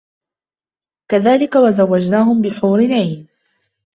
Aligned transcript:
كَذَلِكَ 1.07 1.55
وَزَوَّجْنَاهُمْ 1.55 2.41
بِحُورٍ 2.41 2.79
عِينٍ 2.79 3.27